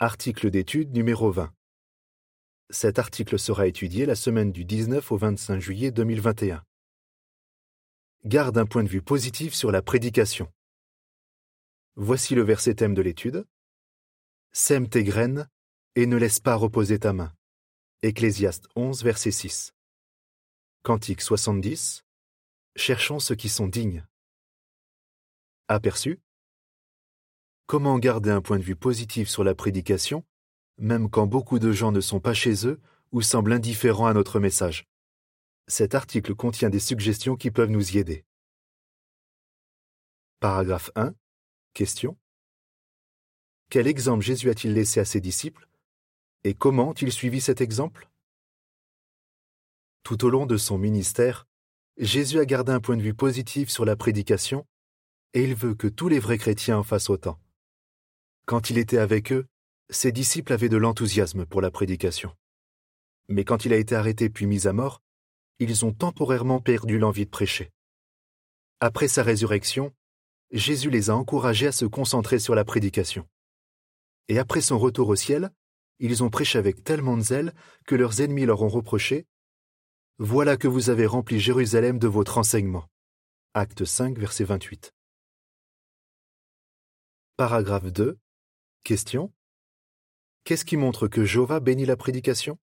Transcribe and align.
Article 0.00 0.52
d'étude 0.52 0.94
numéro 0.94 1.32
20. 1.32 1.52
Cet 2.70 3.00
article 3.00 3.36
sera 3.36 3.66
étudié 3.66 4.06
la 4.06 4.14
semaine 4.14 4.52
du 4.52 4.64
19 4.64 5.10
au 5.10 5.16
25 5.16 5.58
juillet 5.58 5.90
2021. 5.90 6.64
Garde 8.24 8.58
un 8.58 8.64
point 8.64 8.84
de 8.84 8.88
vue 8.88 9.02
positif 9.02 9.54
sur 9.54 9.72
la 9.72 9.82
prédication. 9.82 10.52
Voici 11.96 12.36
le 12.36 12.42
verset 12.42 12.76
thème 12.76 12.94
de 12.94 13.02
l'étude. 13.02 13.44
Sème 14.52 14.88
tes 14.88 15.02
graines 15.02 15.48
et 15.96 16.06
ne 16.06 16.16
laisse 16.16 16.38
pas 16.38 16.54
reposer 16.54 17.00
ta 17.00 17.12
main. 17.12 17.34
Ecclésiaste 18.02 18.68
11, 18.76 19.02
verset 19.02 19.32
6. 19.32 19.72
Cantique 20.84 21.22
70. 21.22 22.04
Cherchons 22.76 23.18
ceux 23.18 23.34
qui 23.34 23.48
sont 23.48 23.66
dignes. 23.66 24.06
Aperçu. 25.66 26.20
Comment 27.68 27.98
garder 27.98 28.30
un 28.30 28.40
point 28.40 28.58
de 28.58 28.62
vue 28.62 28.76
positif 28.76 29.28
sur 29.28 29.44
la 29.44 29.54
prédication, 29.54 30.24
même 30.78 31.10
quand 31.10 31.26
beaucoup 31.26 31.58
de 31.58 31.70
gens 31.70 31.92
ne 31.92 32.00
sont 32.00 32.18
pas 32.18 32.32
chez 32.32 32.66
eux 32.66 32.80
ou 33.12 33.20
semblent 33.20 33.52
indifférents 33.52 34.06
à 34.06 34.14
notre 34.14 34.40
message? 34.40 34.86
Cet 35.66 35.94
article 35.94 36.34
contient 36.34 36.70
des 36.70 36.78
suggestions 36.78 37.36
qui 37.36 37.50
peuvent 37.50 37.68
nous 37.68 37.94
y 37.94 37.98
aider. 37.98 38.24
Paragraphe 40.40 40.90
1. 40.94 41.12
Question. 41.74 42.16
Quel 43.68 43.86
exemple 43.86 44.24
Jésus 44.24 44.48
a-t-il 44.48 44.72
laissé 44.72 44.98
à 44.98 45.04
ses 45.04 45.20
disciples? 45.20 45.68
Et 46.44 46.54
comment 46.54 46.88
ont-ils 46.88 47.12
suivi 47.12 47.42
cet 47.42 47.60
exemple? 47.60 48.08
Tout 50.04 50.24
au 50.24 50.30
long 50.30 50.46
de 50.46 50.56
son 50.56 50.78
ministère, 50.78 51.46
Jésus 51.98 52.38
a 52.38 52.46
gardé 52.46 52.72
un 52.72 52.80
point 52.80 52.96
de 52.96 53.02
vue 53.02 53.12
positif 53.12 53.68
sur 53.68 53.84
la 53.84 53.94
prédication 53.94 54.66
et 55.34 55.44
il 55.44 55.54
veut 55.54 55.74
que 55.74 55.86
tous 55.86 56.08
les 56.08 56.18
vrais 56.18 56.38
chrétiens 56.38 56.78
en 56.78 56.82
fassent 56.82 57.10
autant. 57.10 57.38
Quand 58.48 58.70
il 58.70 58.78
était 58.78 58.96
avec 58.96 59.30
eux, 59.30 59.46
ses 59.90 60.10
disciples 60.10 60.54
avaient 60.54 60.70
de 60.70 60.78
l'enthousiasme 60.78 61.44
pour 61.44 61.60
la 61.60 61.70
prédication. 61.70 62.34
Mais 63.28 63.44
quand 63.44 63.66
il 63.66 63.74
a 63.74 63.76
été 63.76 63.94
arrêté 63.94 64.30
puis 64.30 64.46
mis 64.46 64.66
à 64.66 64.72
mort, 64.72 65.02
ils 65.58 65.84
ont 65.84 65.92
temporairement 65.92 66.58
perdu 66.58 66.98
l'envie 66.98 67.26
de 67.26 67.30
prêcher. 67.30 67.70
Après 68.80 69.06
sa 69.06 69.22
résurrection, 69.22 69.92
Jésus 70.50 70.88
les 70.88 71.10
a 71.10 71.14
encouragés 71.14 71.66
à 71.66 71.72
se 71.72 71.84
concentrer 71.84 72.38
sur 72.38 72.54
la 72.54 72.64
prédication. 72.64 73.28
Et 74.28 74.38
après 74.38 74.62
son 74.62 74.78
retour 74.78 75.08
au 75.10 75.16
ciel, 75.16 75.50
ils 75.98 76.24
ont 76.24 76.30
prêché 76.30 76.58
avec 76.58 76.82
tellement 76.82 77.18
de 77.18 77.22
zèle 77.22 77.52
que 77.84 77.96
leurs 77.96 78.22
ennemis 78.22 78.46
leur 78.46 78.62
ont 78.62 78.70
reproché 78.70 79.26
Voilà 80.16 80.56
que 80.56 80.68
vous 80.68 80.88
avez 80.88 81.04
rempli 81.04 81.38
Jérusalem 81.38 81.98
de 81.98 82.08
votre 82.08 82.38
enseignement. 82.38 82.86
Acte 83.52 83.84
5, 83.84 84.16
verset 84.16 84.44
28. 84.44 84.94
Paragraphe 87.36 87.92
2. 87.92 88.18
Qu'est-ce 90.44 90.64
qui 90.64 90.78
montre 90.78 91.08
que 91.08 91.26
Jova 91.26 91.60
bénit 91.60 91.84
la 91.84 91.96
prédication? 91.98 92.58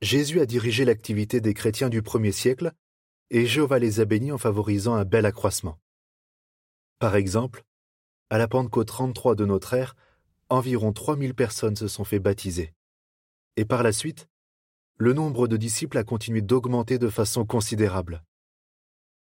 Jésus 0.00 0.40
a 0.40 0.46
dirigé 0.46 0.84
l'activité 0.84 1.40
des 1.40 1.54
chrétiens 1.54 1.88
du 1.88 2.02
premier 2.02 2.32
siècle 2.32 2.72
et 3.30 3.46
Jéhovah 3.46 3.78
les 3.78 4.00
a 4.00 4.04
bénis 4.04 4.32
en 4.32 4.38
favorisant 4.38 4.96
un 4.96 5.04
bel 5.04 5.26
accroissement. 5.26 5.78
Par 6.98 7.14
exemple, 7.14 7.62
à 8.28 8.38
la 8.38 8.48
Pentecôte 8.48 8.88
33 8.88 9.36
de 9.36 9.44
notre 9.44 9.74
ère, 9.74 9.94
environ 10.48 10.92
3000 10.92 11.32
personnes 11.34 11.76
se 11.76 11.86
sont 11.86 12.04
fait 12.04 12.18
baptiser. 12.18 12.74
Et 13.54 13.64
par 13.64 13.84
la 13.84 13.92
suite, 13.92 14.28
le 14.96 15.12
nombre 15.12 15.46
de 15.46 15.56
disciples 15.56 15.98
a 15.98 16.04
continué 16.04 16.42
d'augmenter 16.42 16.98
de 16.98 17.08
façon 17.08 17.46
considérable. 17.46 18.24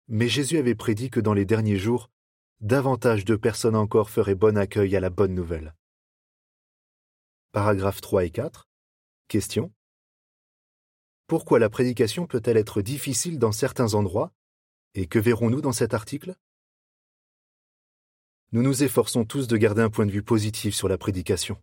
Mais 0.08 0.28
Jésus 0.28 0.60
avait 0.60 0.76
prédit 0.76 1.10
que 1.10 1.20
dans 1.20 1.34
les 1.34 1.46
derniers 1.46 1.80
jours, 1.80 2.12
davantage 2.62 3.26
de 3.26 3.36
personnes 3.36 3.76
encore 3.76 4.12
feraient 4.12 4.36
bon 4.36 4.56
accueil 4.56 4.96
à 4.96 5.00
la 5.00 5.10
bonne 5.10 5.34
nouvelle. 5.34 5.74
Paragraphes 7.52 8.02
3 8.02 8.26
et 8.26 8.30
4. 8.30 8.70
Question. 9.28 9.74
Pourquoi 11.26 11.58
la 11.58 11.70
prédication 11.70 12.28
peut-elle 12.28 12.58
être 12.58 12.84
difficile 12.84 13.40
dans 13.40 13.52
certains 13.52 13.96
endroits? 13.96 14.32
Et 14.94 15.08
que 15.08 15.18
verrons-nous 15.18 15.62
dans 15.62 15.72
cet 15.72 15.96
article? 15.96 16.36
Nous 18.52 18.62
nous 18.62 18.84
efforçons 18.84 19.26
tous 19.26 19.48
de 19.48 19.58
garder 19.58 19.82
un 19.82 19.90
point 19.90 20.06
de 20.06 20.12
vue 20.12 20.24
positif 20.24 20.76
sur 20.76 20.88
la 20.88 21.00
prédication. 21.00 21.60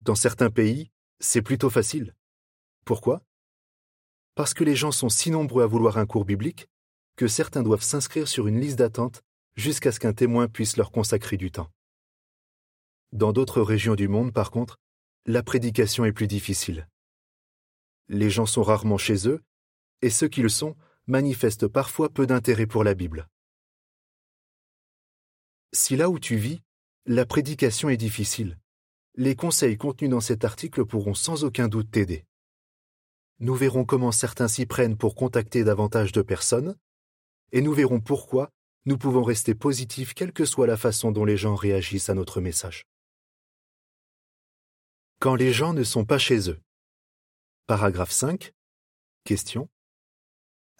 Dans 0.00 0.14
certains 0.14 0.50
pays, 0.50 0.90
c'est 1.20 1.42
plutôt 1.42 1.70
facile. 1.70 2.14
Pourquoi? 2.86 3.22
Parce 4.36 4.54
que 4.54 4.64
les 4.64 4.76
gens 4.76 4.92
sont 4.92 5.10
si 5.10 5.30
nombreux 5.30 5.62
à 5.62 5.66
vouloir 5.66 5.98
un 5.98 6.06
cours 6.06 6.24
biblique 6.24 6.68
que 7.16 7.28
certains 7.28 7.62
doivent 7.62 7.82
s'inscrire 7.82 8.26
sur 8.26 8.46
une 8.46 8.58
liste 8.58 8.78
d'attente 8.78 9.22
jusqu'à 9.56 9.92
ce 9.92 10.00
qu'un 10.00 10.12
témoin 10.12 10.48
puisse 10.48 10.76
leur 10.76 10.90
consacrer 10.90 11.36
du 11.36 11.50
temps. 11.50 11.70
Dans 13.12 13.32
d'autres 13.32 13.62
régions 13.62 13.94
du 13.94 14.08
monde, 14.08 14.32
par 14.32 14.50
contre, 14.50 14.78
la 15.26 15.42
prédication 15.42 16.04
est 16.04 16.12
plus 16.12 16.26
difficile. 16.26 16.88
Les 18.08 18.30
gens 18.30 18.46
sont 18.46 18.62
rarement 18.62 18.98
chez 18.98 19.28
eux, 19.28 19.42
et 20.00 20.10
ceux 20.10 20.28
qui 20.28 20.42
le 20.42 20.48
sont 20.48 20.76
manifestent 21.06 21.68
parfois 21.68 22.08
peu 22.08 22.26
d'intérêt 22.26 22.66
pour 22.66 22.84
la 22.84 22.94
Bible. 22.94 23.28
Si 25.72 25.96
là 25.96 26.10
où 26.10 26.18
tu 26.18 26.36
vis, 26.36 26.60
la 27.06 27.26
prédication 27.26 27.88
est 27.88 27.96
difficile, 27.96 28.58
les 29.14 29.36
conseils 29.36 29.76
contenus 29.76 30.10
dans 30.10 30.20
cet 30.20 30.44
article 30.44 30.86
pourront 30.86 31.14
sans 31.14 31.44
aucun 31.44 31.68
doute 31.68 31.90
t'aider. 31.90 32.24
Nous 33.40 33.54
verrons 33.54 33.84
comment 33.84 34.12
certains 34.12 34.48
s'y 34.48 34.66
prennent 34.66 34.96
pour 34.96 35.14
contacter 35.14 35.64
davantage 35.64 36.12
de 36.12 36.22
personnes, 36.22 36.76
et 37.50 37.60
nous 37.60 37.72
verrons 37.72 38.00
pourquoi 38.00 38.50
nous 38.84 38.98
pouvons 38.98 39.22
rester 39.22 39.54
positifs 39.54 40.12
quelle 40.12 40.32
que 40.32 40.44
soit 40.44 40.66
la 40.66 40.76
façon 40.76 41.12
dont 41.12 41.24
les 41.24 41.36
gens 41.36 41.54
réagissent 41.54 42.08
à 42.08 42.14
notre 42.14 42.40
message. 42.40 42.84
Quand 45.20 45.36
les 45.36 45.52
gens 45.52 45.72
ne 45.72 45.84
sont 45.84 46.04
pas 46.04 46.18
chez 46.18 46.50
eux. 46.50 46.60
Paragraphe 47.66 48.10
5. 48.10 48.52
Question. 49.24 49.68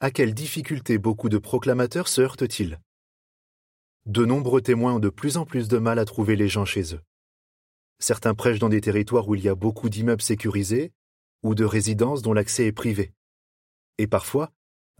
À 0.00 0.10
quelles 0.10 0.34
difficultés 0.34 0.98
beaucoup 0.98 1.28
de 1.28 1.38
proclamateurs 1.38 2.08
se 2.08 2.20
heurtent-ils? 2.22 2.80
De 4.04 4.24
nombreux 4.24 4.60
témoins 4.60 4.94
ont 4.94 4.98
de 4.98 5.10
plus 5.10 5.36
en 5.36 5.46
plus 5.46 5.68
de 5.68 5.78
mal 5.78 6.00
à 6.00 6.04
trouver 6.04 6.34
les 6.34 6.48
gens 6.48 6.64
chez 6.64 6.96
eux. 6.96 7.00
Certains 8.00 8.34
prêchent 8.34 8.58
dans 8.58 8.68
des 8.68 8.80
territoires 8.80 9.28
où 9.28 9.36
il 9.36 9.44
y 9.44 9.48
a 9.48 9.54
beaucoup 9.54 9.88
d'immeubles 9.88 10.22
sécurisés 10.22 10.92
ou 11.44 11.54
de 11.54 11.64
résidences 11.64 12.22
dont 12.22 12.32
l'accès 12.32 12.66
est 12.66 12.72
privé. 12.72 13.12
Et 13.98 14.08
parfois, 14.08 14.50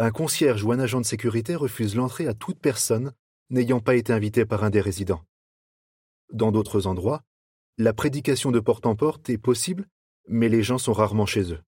un 0.03 0.11
concierge 0.11 0.65
ou 0.65 0.73
un 0.73 0.81
agent 0.81 1.01
de 1.01 1.07
sécurité 1.07 1.55
refuse 1.55 1.95
l'entrée 1.95 2.27
à 2.27 2.35
toute 2.35 2.59
personne 2.59 3.13
n'ayant 3.51 3.79
pas 3.79 3.95
été 3.95 4.13
invitée 4.13 4.45
par 4.45 4.65
un 4.65 4.71
des 4.71 4.81
résidents. 4.81 5.23
Dans 6.33 6.51
d'autres 6.51 6.89
endroits, 6.89 7.23
la 7.79 7.93
prédication 7.93 8.51
de 8.51 8.59
porte 8.59 8.85
en 8.85 8.97
porte 8.97 9.31
est 9.31 9.39
possible, 9.39 9.87
mais 10.27 10.49
les 10.49 10.65
gens 10.65 10.79
sont 10.79 10.93
rarement 10.93 11.25
chez 11.25 11.53
eux. 11.53 11.61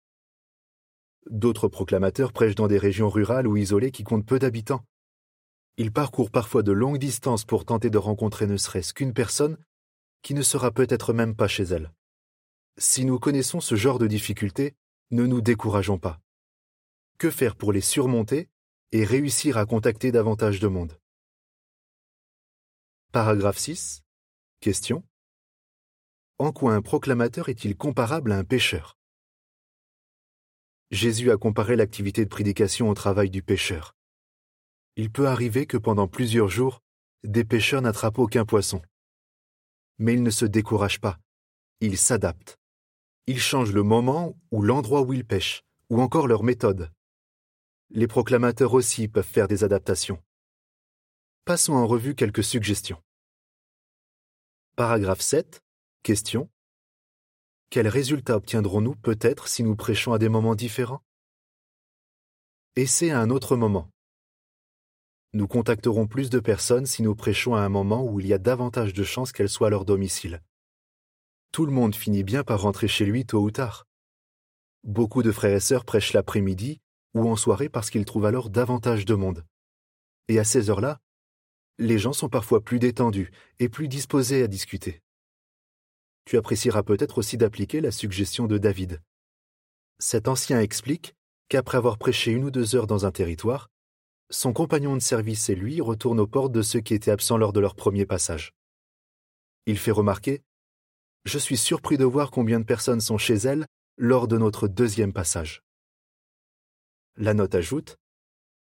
D'autres 1.30 1.68
proclamateurs 1.68 2.32
prêchent 2.32 2.56
dans 2.56 2.66
des 2.66 2.78
régions 2.78 3.08
rurales 3.08 3.46
ou 3.46 3.56
isolées 3.56 3.92
qui 3.92 4.02
comptent 4.02 4.26
peu 4.26 4.40
d'habitants. 4.40 4.84
Ils 5.76 5.92
parcourent 5.92 6.32
parfois 6.32 6.64
de 6.64 6.72
longues 6.72 6.98
distances 6.98 7.44
pour 7.44 7.64
tenter 7.64 7.88
de 7.88 7.98
rencontrer 7.98 8.48
ne 8.48 8.56
serait-ce 8.56 8.94
qu'une 8.94 9.14
personne 9.14 9.58
qui 10.22 10.34
ne 10.34 10.42
sera 10.42 10.72
peut-être 10.72 11.12
même 11.12 11.36
pas 11.36 11.48
chez 11.48 11.64
elle. 11.64 11.92
Si 12.78 13.04
nous 13.04 13.20
connaissons 13.20 13.60
ce 13.60 13.76
genre 13.76 14.00
de 14.00 14.08
difficultés, 14.08 14.74
ne 15.12 15.24
nous 15.24 15.40
décourageons 15.40 15.98
pas. 15.98 16.20
Que 17.18 17.30
faire 17.30 17.54
pour 17.54 17.72
les 17.72 17.80
surmonter 17.80 18.48
et 18.90 19.04
réussir 19.04 19.56
à 19.56 19.66
contacter 19.66 20.10
davantage 20.10 20.58
de 20.58 20.66
monde? 20.66 20.98
Paragraphe 23.12 23.58
6. 23.58 24.02
Question. 24.60 25.04
En 26.38 26.50
quoi 26.50 26.74
un 26.74 26.82
proclamateur 26.82 27.48
est-il 27.48 27.76
comparable 27.76 28.32
à 28.32 28.38
un 28.38 28.44
pêcheur? 28.44 28.98
Jésus 30.90 31.30
a 31.30 31.36
comparé 31.36 31.76
l'activité 31.76 32.24
de 32.24 32.28
prédication 32.28 32.90
au 32.90 32.94
travail 32.94 33.30
du 33.30 33.42
pêcheur. 33.42 33.94
Il 34.96 35.12
peut 35.12 35.28
arriver 35.28 35.66
que 35.66 35.76
pendant 35.76 36.08
plusieurs 36.08 36.48
jours, 36.48 36.82
des 37.22 37.44
pêcheurs 37.44 37.82
n'attrapent 37.82 38.18
aucun 38.18 38.44
poisson. 38.44 38.82
Mais 39.98 40.14
ils 40.14 40.22
ne 40.22 40.30
se 40.30 40.44
découragent 40.44 41.00
pas. 41.00 41.20
Ils 41.80 41.96
s'adaptent. 41.96 42.58
Ils 43.28 43.40
changent 43.40 43.72
le 43.72 43.84
moment 43.84 44.36
ou 44.50 44.62
l'endroit 44.62 45.02
où 45.02 45.12
ils 45.12 45.24
pêchent, 45.24 45.62
ou 45.90 46.02
encore 46.02 46.26
leur 46.26 46.42
méthode 46.42 46.90
les 47.90 48.06
proclamateurs 48.06 48.74
aussi 48.74 49.08
peuvent 49.08 49.24
faire 49.24 49.48
des 49.48 49.64
adaptations. 49.64 50.22
Passons 51.44 51.74
en 51.74 51.86
revue 51.86 52.14
quelques 52.14 52.44
suggestions. 52.44 53.02
Paragraphe 54.76 55.20
7. 55.20 55.60
Question. 56.02 56.50
Quels 57.70 57.88
résultats 57.88 58.36
obtiendrons-nous 58.36 58.96
peut-être 58.96 59.48
si 59.48 59.62
nous 59.62 59.76
prêchons 59.76 60.12
à 60.12 60.18
des 60.18 60.28
moments 60.28 60.54
différents? 60.54 61.02
Essayez 62.76 63.12
à 63.12 63.20
un 63.20 63.30
autre 63.30 63.56
moment. 63.56 63.90
Nous 65.32 65.48
contacterons 65.48 66.06
plus 66.06 66.30
de 66.30 66.40
personnes 66.40 66.86
si 66.86 67.02
nous 67.02 67.14
prêchons 67.14 67.54
à 67.54 67.60
un 67.60 67.68
moment 67.68 68.04
où 68.04 68.20
il 68.20 68.26
y 68.26 68.32
a 68.32 68.38
davantage 68.38 68.92
de 68.92 69.04
chances 69.04 69.32
qu'elles 69.32 69.48
soient 69.48 69.66
à 69.66 69.70
leur 69.70 69.84
domicile. 69.84 70.42
Tout 71.52 71.66
le 71.66 71.72
monde 71.72 71.94
finit 71.94 72.24
bien 72.24 72.42
par 72.42 72.62
rentrer 72.62 72.88
chez 72.88 73.04
lui 73.04 73.26
tôt 73.26 73.42
ou 73.42 73.50
tard. 73.50 73.86
Beaucoup 74.82 75.22
de 75.22 75.32
frères 75.32 75.54
et 75.54 75.60
sœurs 75.60 75.84
prêchent 75.84 76.12
l'après-midi 76.12 76.80
ou 77.14 77.28
en 77.28 77.36
soirée 77.36 77.68
parce 77.68 77.90
qu'ils 77.90 78.04
trouvent 78.04 78.26
alors 78.26 78.50
davantage 78.50 79.04
de 79.04 79.14
monde. 79.14 79.44
Et 80.28 80.38
à 80.38 80.44
ces 80.44 80.70
heures-là, 80.70 81.00
les 81.78 81.98
gens 81.98 82.12
sont 82.12 82.28
parfois 82.28 82.62
plus 82.62 82.78
détendus 82.78 83.30
et 83.58 83.68
plus 83.68 83.88
disposés 83.88 84.42
à 84.42 84.46
discuter. 84.46 85.00
tu 86.26 86.38
apprécieras 86.38 86.82
peut-être 86.82 87.18
aussi 87.18 87.36
d'appliquer 87.36 87.82
la 87.82 87.90
suggestion 87.90 88.46
de 88.46 88.56
David. 88.56 89.02
Cet 89.98 90.26
ancien 90.26 90.60
explique 90.60 91.14
qu'après 91.48 91.76
avoir 91.76 91.98
prêché 91.98 92.30
une 92.30 92.44
ou 92.44 92.50
deux 92.50 92.74
heures 92.74 92.86
dans 92.86 93.04
un 93.04 93.10
territoire, 93.10 93.68
son 94.30 94.54
compagnon 94.54 94.94
de 94.94 95.02
service 95.02 95.50
et 95.50 95.54
lui 95.54 95.80
retournent 95.80 96.20
aux 96.20 96.26
portes 96.26 96.52
de 96.52 96.62
ceux 96.62 96.80
qui 96.80 96.94
étaient 96.94 97.10
absents 97.10 97.36
lors 97.36 97.52
de 97.52 97.60
leur 97.60 97.74
premier 97.74 98.06
passage. 98.06 98.52
Il 99.66 99.78
fait 99.78 99.90
remarquer 99.90 100.42
Je 101.24 101.38
suis 101.38 101.58
surpris 101.58 101.98
de 101.98 102.04
voir 102.04 102.30
combien 102.30 102.58
de 102.58 102.64
personnes 102.64 103.00
sont 103.00 103.18
chez 103.18 103.34
elles 103.34 103.66
lors 103.98 104.26
de 104.26 104.38
notre 104.38 104.66
deuxième 104.66 105.12
passage. 105.12 105.62
La 107.16 107.32
note 107.32 107.54
ajoute 107.54 107.96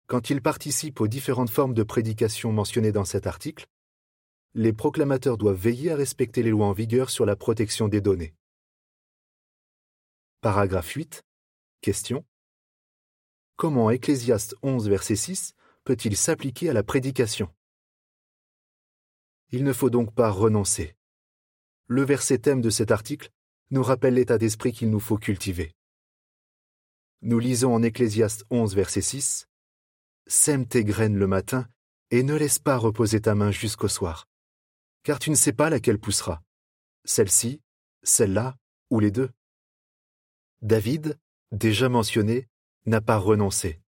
Quand 0.09 0.29
ils 0.29 0.43
participent 0.43 1.01
aux 1.01 1.09
différentes 1.09 1.49
formes 1.49 1.73
de 1.73 1.83
prédication 1.83 2.53
mentionnées 2.53 2.93
dans 2.93 3.07
cet 3.07 3.27
article, 3.27 3.67
les 4.53 4.75
proclamateurs 4.75 5.39
doivent 5.39 5.57
veiller 5.57 5.93
à 5.93 5.97
respecter 5.97 6.43
les 6.43 6.51
lois 6.51 6.67
en 6.67 6.73
vigueur 6.73 7.09
sur 7.09 7.25
la 7.25 7.35
protection 7.35 7.89
des 7.89 8.03
données. 8.03 8.35
Paragraphe 10.43 10.91
8. 10.91 11.23
Question. 11.81 12.27
Comment 13.57 13.89
Ecclésiaste 13.91 14.55
11, 14.63 14.87
verset 14.91 15.17
6 15.17 15.55
peut-il 15.85 16.15
s'appliquer 16.15 16.69
à 16.69 16.73
la 16.75 16.83
prédication? 16.83 17.49
Il 19.51 19.65
ne 19.65 19.73
faut 19.73 19.89
donc 19.89 20.13
pas 20.15 20.31
renoncer. 20.31 20.95
Le 21.87 22.03
verset 22.03 22.39
thème 22.39 22.61
de 22.61 22.69
cet 22.69 22.91
article 22.91 23.31
nous 23.71 23.83
rappelle 23.83 24.15
l'état 24.15 24.37
d'esprit 24.37 24.73
qu'il 24.73 24.91
nous 24.91 25.01
faut 25.01 25.17
cultiver. 25.17 25.73
Nous 27.23 27.39
lisons 27.39 27.75
en 27.75 27.83
Ecclésiaste 27.83 28.45
11, 28.51 28.75
verset 28.75 29.01
6 29.01 29.49
Sème 30.27 30.67
tes 30.67 30.85
graines 30.85 31.17
le 31.17 31.27
matin 31.27 31.67
et 32.11 32.23
ne 32.23 32.35
laisse 32.35 32.59
pas 32.59 32.77
reposer 32.77 33.21
ta 33.23 33.35
main 33.35 33.51
jusqu'au 33.51 33.89
soir, 33.89 34.29
car 35.03 35.19
tu 35.19 35.31
ne 35.31 35.35
sais 35.35 35.55
pas 35.55 35.71
laquelle 35.71 35.99
poussera, 35.99 36.43
celle-ci, 37.05 37.63
celle-là 38.03 38.57
ou 38.91 39.01
les 39.01 39.11
deux. 39.11 39.31
David, 40.61 41.19
déjà 41.53 41.89
mentionné, 41.89 42.49
n'a 42.85 43.01
pas 43.01 43.17
renoncé. 43.17 43.81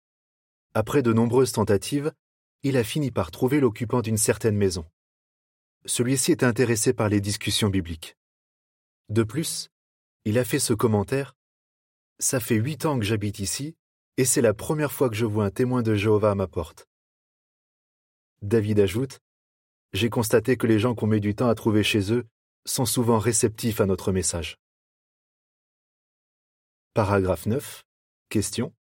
Après 0.74 1.02
de 1.02 1.12
nombreuses 1.12 1.52
tentatives, 1.52 2.14
il 2.64 2.78
a 2.78 2.84
fini 2.84 3.12
par 3.12 3.30
trouver 3.32 3.60
l'occupant 3.60 4.02
d'une 4.02 4.18
certaine 4.18 4.56
maison. 4.56 4.90
Celui-ci 5.86 6.32
est 6.32 6.44
intéressé 6.44 6.94
par 6.94 7.10
les 7.10 7.22
discussions 7.22 7.70
bibliques. 7.70 8.18
De 9.10 9.24
plus, 9.24 9.70
il 10.26 10.38
a 10.38 10.46
fait 10.46 10.60
ce 10.60 10.74
commentaire 10.74 11.37
Ça 12.19 12.40
fait 12.40 12.56
huit 12.56 12.86
ans 12.86 12.98
que 12.98 13.06
j'habite 13.06 13.40
ici, 13.40 13.75
et 14.18 14.25
c'est 14.25 14.42
la 14.42 14.56
première 14.56 14.92
fois 14.92 15.10
que 15.10 15.16
je 15.16 15.25
vois 15.25 15.46
un 15.46 15.52
témoin 15.52 15.84
de 15.84 15.94
Jéhovah 15.94 16.31
à 16.31 16.36
ma 16.36 16.48
porte. 16.48 16.88
David 18.42 18.80
ajoute 18.80 19.19
J'ai 19.94 20.10
constaté 20.10 20.58
que 20.58 20.66
les 20.66 20.80
gens 20.80 20.96
qu'on 20.96 21.06
met 21.06 21.19
du 21.19 21.36
temps 21.36 21.48
à 21.48 21.54
trouver 21.54 21.84
chez 21.84 22.12
eux 22.12 22.25
sont 22.66 22.88
souvent 22.88 23.19
réceptifs 23.19 23.81
à 23.81 23.86
notre 23.86 24.12
message. 24.12 24.58
Paragraphe 26.96 27.46
9. 27.46 27.84
Question. 28.30 28.74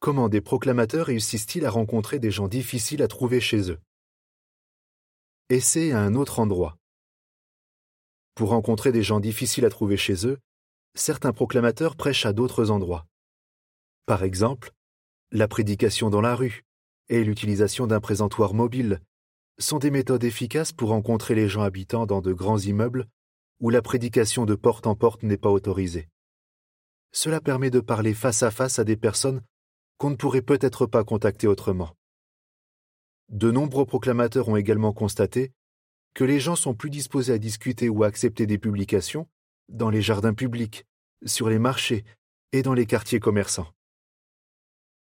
Comment 0.00 0.30
des 0.30 0.40
proclamateurs 0.40 1.06
réussissent-ils 1.06 1.66
à 1.66 1.70
rencontrer 1.70 2.18
des 2.18 2.30
gens 2.30 2.48
difficiles 2.48 3.02
à 3.02 3.08
trouver 3.08 3.40
chez 3.40 3.70
eux? 3.70 3.80
Essayez 5.50 5.92
à 5.92 6.00
un 6.00 6.14
autre 6.14 6.40
endroit. 6.40 6.78
Pour 8.34 8.50
rencontrer 8.50 8.92
des 8.92 9.02
gens 9.02 9.20
difficiles 9.20 9.66
à 9.66 9.70
trouver 9.70 9.98
chez 9.98 10.26
eux, 10.26 10.38
certains 10.98 11.32
proclamateurs 11.32 11.96
prêchent 11.96 12.26
à 12.26 12.32
d'autres 12.32 12.70
endroits. 12.70 13.06
Par 14.06 14.22
exemple, 14.24 14.72
la 15.30 15.48
prédication 15.48 16.10
dans 16.10 16.20
la 16.20 16.34
rue 16.34 16.64
et 17.08 17.24
l'utilisation 17.24 17.86
d'un 17.86 18.00
présentoir 18.00 18.54
mobile 18.54 19.00
sont 19.58 19.78
des 19.78 19.90
méthodes 19.90 20.24
efficaces 20.24 20.72
pour 20.72 20.90
rencontrer 20.90 21.34
les 21.34 21.48
gens 21.48 21.62
habitant 21.62 22.06
dans 22.06 22.20
de 22.20 22.32
grands 22.32 22.58
immeubles 22.58 23.06
où 23.60 23.70
la 23.70 23.82
prédication 23.82 24.46
de 24.46 24.54
porte 24.54 24.86
en 24.86 24.94
porte 24.94 25.22
n'est 25.22 25.36
pas 25.36 25.50
autorisée. 25.50 26.08
Cela 27.12 27.40
permet 27.40 27.70
de 27.70 27.80
parler 27.80 28.14
face 28.14 28.42
à 28.42 28.50
face 28.50 28.78
à 28.78 28.84
des 28.84 28.96
personnes 28.96 29.42
qu'on 29.96 30.10
ne 30.10 30.16
pourrait 30.16 30.42
peut-être 30.42 30.86
pas 30.86 31.04
contacter 31.04 31.46
autrement. 31.46 31.94
De 33.28 33.50
nombreux 33.50 33.84
proclamateurs 33.84 34.48
ont 34.48 34.56
également 34.56 34.92
constaté 34.92 35.52
que 36.14 36.24
les 36.24 36.40
gens 36.40 36.56
sont 36.56 36.74
plus 36.74 36.90
disposés 36.90 37.32
à 37.32 37.38
discuter 37.38 37.88
ou 37.88 38.04
à 38.04 38.06
accepter 38.06 38.46
des 38.46 38.58
publications 38.58 39.28
dans 39.68 39.90
les 39.90 40.02
jardins 40.02 40.34
publics, 40.34 40.86
sur 41.24 41.48
les 41.48 41.58
marchés 41.58 42.04
et 42.52 42.62
dans 42.62 42.74
les 42.74 42.86
quartiers 42.86 43.20
commerçants. 43.20 43.72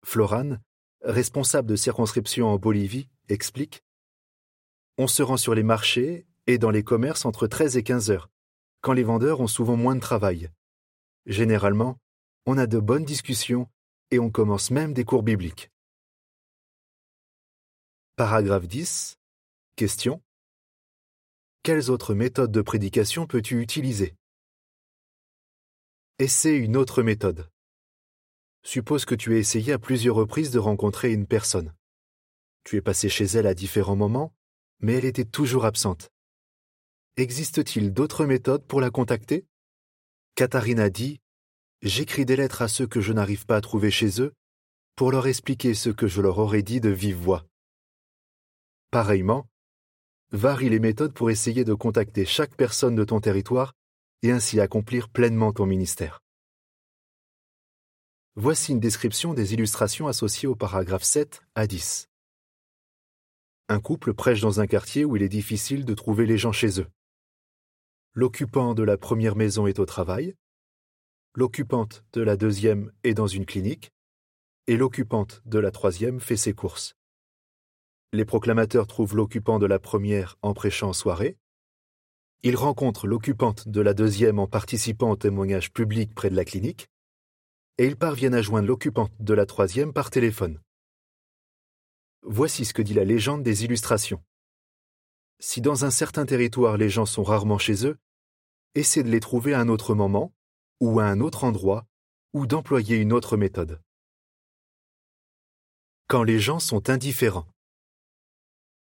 Floran, 0.03 0.57
responsable 1.01 1.67
de 1.67 1.75
circonscription 1.75 2.47
en 2.47 2.57
Bolivie, 2.57 3.09
explique 3.29 3.83
On 4.97 5.07
se 5.07 5.21
rend 5.21 5.37
sur 5.37 5.53
les 5.53 5.63
marchés 5.63 6.25
et 6.47 6.57
dans 6.57 6.71
les 6.71 6.83
commerces 6.83 7.25
entre 7.25 7.47
13 7.47 7.77
et 7.77 7.83
15 7.83 8.09
heures, 8.09 8.29
quand 8.81 8.93
les 8.93 9.03
vendeurs 9.03 9.41
ont 9.41 9.47
souvent 9.47 9.75
moins 9.75 9.95
de 9.95 10.01
travail. 10.01 10.49
Généralement, 11.25 11.97
on 12.45 12.57
a 12.57 12.67
de 12.67 12.79
bonnes 12.79 13.05
discussions 13.05 13.67
et 14.11 14.19
on 14.19 14.29
commence 14.29 14.71
même 14.71 14.93
des 14.93 15.03
cours 15.03 15.23
bibliques. 15.23 15.69
Paragraphe 18.15 18.67
10. 18.67 19.19
Question. 19.75 20.21
Quelles 21.63 21.91
autres 21.91 22.13
méthodes 22.13 22.51
de 22.51 22.61
prédication 22.61 23.27
peux-tu 23.27 23.61
utiliser? 23.61 24.15
Essaie 26.19 26.57
une 26.57 26.77
autre 26.77 27.03
méthode. 27.03 27.47
Suppose 28.63 29.05
que 29.05 29.13
tu 29.13 29.35
aies 29.35 29.39
essayé 29.39 29.71
à 29.71 29.77
plusieurs 29.77 30.15
reprises 30.15 30.49
de 30.49 30.57
rencontrer 30.57 31.13
une 31.13 31.27
personne. 31.27 31.75
Tu 32.63 32.75
es 32.75 32.81
passé 32.81 33.07
chez 33.07 33.25
elle 33.25 33.45
à 33.45 33.53
différents 33.53 33.95
moments, 33.95 34.33
mais 34.79 34.93
elle 34.93 35.05
était 35.05 35.25
toujours 35.25 35.63
absente. 35.63 36.09
Existe-t-il 37.17 37.93
d'autres 37.93 38.25
méthodes 38.25 38.65
pour 38.65 38.81
la 38.81 38.89
contacter? 38.89 39.45
Katharina 40.33 40.89
dit 40.89 41.21
J'écris 41.83 42.25
des 42.25 42.35
lettres 42.35 42.63
à 42.63 42.67
ceux 42.67 42.87
que 42.87 42.99
je 42.99 43.13
n'arrive 43.13 43.45
pas 43.45 43.57
à 43.57 43.61
trouver 43.61 43.91
chez 43.91 44.19
eux 44.19 44.33
pour 44.95 45.11
leur 45.11 45.27
expliquer 45.27 45.75
ce 45.75 45.91
que 45.91 46.07
je 46.07 46.23
leur 46.23 46.39
aurais 46.39 46.63
dit 46.63 46.81
de 46.81 46.89
vive 46.89 47.17
voix. 47.17 47.45
Pareillement, 48.89 49.47
varie 50.31 50.69
les 50.69 50.79
méthodes 50.79 51.13
pour 51.13 51.29
essayer 51.29 51.63
de 51.63 51.75
contacter 51.75 52.25
chaque 52.25 52.55
personne 52.55 52.95
de 52.95 53.03
ton 53.03 53.19
territoire 53.19 53.75
et 54.23 54.31
ainsi 54.31 54.59
accomplir 54.59 55.09
pleinement 55.09 55.53
ton 55.53 55.65
ministère. 55.65 56.19
Voici 58.35 58.71
une 58.71 58.79
description 58.79 59.33
des 59.33 59.53
illustrations 59.53 60.07
associées 60.07 60.47
au 60.47 60.55
paragraphe 60.55 61.03
7 61.03 61.41
à 61.55 61.67
10. 61.67 62.09
Un 63.69 63.79
couple 63.79 64.13
prêche 64.13 64.41
dans 64.41 64.59
un 64.59 64.67
quartier 64.67 65.05
où 65.05 65.15
il 65.15 65.23
est 65.23 65.29
difficile 65.29 65.85
de 65.85 65.93
trouver 65.93 66.25
les 66.25 66.37
gens 66.37 66.51
chez 66.51 66.79
eux. 66.79 66.87
L'occupant 68.13 68.73
de 68.73 68.83
la 68.83 68.97
première 68.97 69.35
maison 69.35 69.67
est 69.67 69.79
au 69.79 69.85
travail, 69.85 70.35
l'occupante 71.35 72.03
de 72.13 72.21
la 72.21 72.37
deuxième 72.37 72.91
est 73.03 73.13
dans 73.13 73.27
une 73.27 73.45
clinique, 73.45 73.91
et 74.67 74.77
l'occupante 74.77 75.41
de 75.45 75.59
la 75.59 75.71
troisième 75.71 76.19
fait 76.19 76.37
ses 76.37 76.53
courses. 76.53 76.95
Les 78.13 78.25
proclamateurs 78.25 78.87
trouvent 78.87 79.15
l'occupant 79.15 79.59
de 79.59 79.65
la 79.65 79.79
première 79.79 80.37
en 80.41 80.53
prêchant 80.53 80.89
en 80.89 80.93
soirée. 80.93 81.37
Ils 82.43 82.55
rencontrent 82.55 83.07
l'occupante 83.07 83.67
de 83.67 83.81
la 83.81 83.93
deuxième 83.93 84.39
en 84.39 84.47
participant 84.47 85.11
au 85.11 85.15
témoignage 85.15 85.71
public 85.73 86.13
près 86.13 86.29
de 86.29 86.35
la 86.35 86.45
clinique. 86.45 86.87
Et 87.77 87.85
ils 87.85 87.97
parviennent 87.97 88.35
à 88.35 88.41
joindre 88.41 88.67
l'occupante 88.67 89.11
de 89.19 89.33
la 89.33 89.45
troisième 89.45 89.93
par 89.93 90.09
téléphone. 90.09 90.59
Voici 92.21 92.65
ce 92.65 92.73
que 92.73 92.81
dit 92.81 92.93
la 92.93 93.05
légende 93.05 93.43
des 93.43 93.63
illustrations. 93.63 94.23
Si 95.39 95.61
dans 95.61 95.85
un 95.85 95.91
certain 95.91 96.25
territoire 96.25 96.77
les 96.77 96.89
gens 96.89 97.05
sont 97.05 97.23
rarement 97.23 97.59
chez 97.59 97.85
eux, 97.85 97.97
essaie 98.75 99.03
de 99.03 99.09
les 99.09 99.19
trouver 99.19 99.53
à 99.53 99.59
un 99.59 99.69
autre 99.69 99.93
moment, 99.93 100.33
ou 100.79 100.99
à 100.99 101.05
un 101.05 101.19
autre 101.19 101.43
endroit, 101.43 101.85
ou 102.33 102.45
d'employer 102.47 102.97
une 102.97 103.13
autre 103.13 103.37
méthode. 103.37 103.81
Quand 106.07 106.23
les 106.23 106.39
gens 106.39 106.59
sont 106.59 106.89
indifférents. 106.89 107.47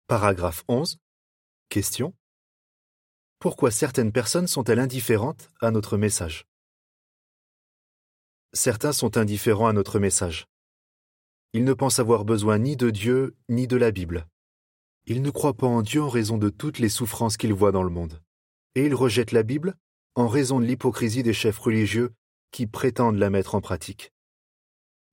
Paragraphe 0.08 0.64
11. 0.68 1.00
Question. 1.70 2.14
Pourquoi 3.40 3.70
certaines 3.70 4.12
personnes 4.12 4.48
sont-elles 4.48 4.80
indifférentes 4.80 5.52
à 5.62 5.70
notre 5.70 5.96
message? 5.96 6.48
Certains 8.52 8.94
sont 8.94 9.16
indifférents 9.16 9.68
à 9.68 9.74
notre 9.74 10.00
message. 10.00 10.48
Ils 11.54 11.64
ne 11.64 11.74
pensent 11.74 12.00
avoir 12.00 12.26
besoin 12.26 12.58
ni 12.58 12.76
de 12.76 12.90
Dieu 12.90 13.36
ni 13.48 13.68
de 13.68 13.78
la 13.78 13.92
Bible. 13.92 14.26
Ils 15.06 15.22
ne 15.22 15.30
croient 15.30 15.54
pas 15.54 15.68
en 15.68 15.84
Dieu 15.84 16.02
en 16.02 16.10
raison 16.10 16.40
de 16.40 16.50
toutes 16.50 16.80
les 16.80 16.90
souffrances 16.90 17.38
qu'ils 17.38 17.54
voient 17.54 17.72
dans 17.72 17.84
le 17.84 17.92
monde. 17.92 18.24
Et 18.74 18.88
ils 18.88 18.96
rejettent 18.96 19.34
la 19.34 19.44
Bible 19.44 19.76
en 20.16 20.28
raison 20.28 20.60
de 20.60 20.66
l'hypocrisie 20.66 21.22
des 21.22 21.34
chefs 21.34 21.60
religieux 21.60 22.14
qui 22.50 22.66
prétendent 22.66 23.20
la 23.20 23.30
mettre 23.30 23.54
en 23.54 23.62
pratique. 23.62 24.12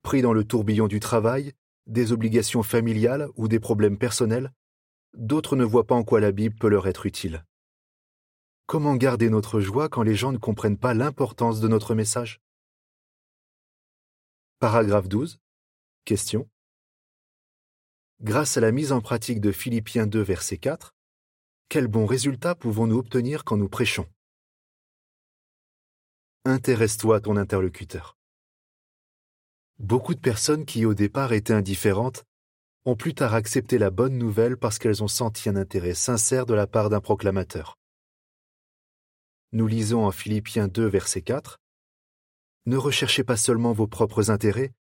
Pris 0.01 0.23
dans 0.23 0.33
le 0.33 0.43
tourbillon 0.43 0.87
du 0.87 0.99
travail, 0.99 1.53
des 1.85 2.11
obligations 2.11 2.63
familiales 2.63 3.27
ou 3.35 3.47
des 3.47 3.59
problèmes 3.59 3.99
personnels, 3.99 4.51
d'autres 5.15 5.55
ne 5.55 5.63
voient 5.63 5.85
pas 5.85 5.93
en 5.93 6.03
quoi 6.03 6.19
la 6.19 6.31
Bible 6.31 6.55
peut 6.55 6.69
leur 6.69 6.87
être 6.87 7.05
utile. 7.05 7.45
Comment 8.67 8.95
garder 8.95 9.29
notre 9.29 9.59
joie 9.59 9.89
quand 9.89 10.01
les 10.01 10.15
gens 10.15 10.31
ne 10.31 10.39
comprennent 10.39 10.79
pas 10.79 10.95
l'importance 10.95 11.59
de 11.59 11.67
notre 11.67 11.93
message? 11.93 12.41
Paragraphe 14.57 15.07
12. 15.07 15.39
Question. 16.03 16.49
Grâce 18.21 18.57
à 18.57 18.61
la 18.61 18.71
mise 18.71 18.91
en 18.91 19.01
pratique 19.01 19.39
de 19.39 19.51
Philippiens 19.51 20.07
2, 20.07 20.19
verset 20.19 20.57
4, 20.57 20.95
quels 21.69 21.87
bons 21.87 22.07
résultats 22.07 22.55
pouvons-nous 22.55 22.97
obtenir 22.97 23.43
quand 23.43 23.55
nous 23.55 23.69
prêchons? 23.69 24.07
Intéresse-toi 26.45 27.17
à 27.17 27.19
ton 27.19 27.37
interlocuteur. 27.37 28.17
Beaucoup 29.77 30.15
de 30.15 30.19
personnes 30.19 30.65
qui 30.65 30.85
au 30.87 30.95
départ 30.95 31.33
étaient 31.33 31.53
indifférentes 31.53 32.23
ont 32.85 32.95
plus 32.95 33.13
tard 33.13 33.35
accepté 33.35 33.77
la 33.77 33.91
bonne 33.91 34.17
nouvelle 34.17 34.57
parce 34.57 34.79
qu'elles 34.79 35.03
ont 35.03 35.07
senti 35.07 35.49
un 35.49 35.55
intérêt 35.55 35.93
sincère 35.93 36.47
de 36.47 36.55
la 36.55 36.65
part 36.65 36.89
d'un 36.89 37.01
proclamateur. 37.01 37.77
Nous 39.51 39.67
lisons 39.67 40.05
en 40.05 40.11
Philippiens 40.11 40.67
2, 40.67 40.87
verset 40.87 41.21
4 41.21 41.59
Ne 42.65 42.77
recherchez 42.77 43.23
pas 43.23 43.37
seulement 43.37 43.73
vos 43.73 43.87
propres 43.87 44.31
intérêts, 44.31 44.73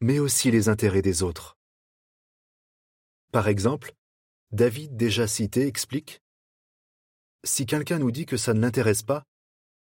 mais 0.00 0.18
aussi 0.18 0.50
les 0.50 0.68
intérêts 0.68 1.02
des 1.02 1.22
autres. 1.22 1.56
Par 3.32 3.48
exemple, 3.48 3.94
David, 4.52 4.96
déjà 4.96 5.26
cité, 5.26 5.66
explique 5.66 6.20
Si 7.44 7.66
quelqu'un 7.66 7.98
nous 7.98 8.10
dit 8.10 8.26
que 8.26 8.36
ça 8.36 8.54
ne 8.54 8.60
l'intéresse 8.60 9.02
pas, 9.02 9.24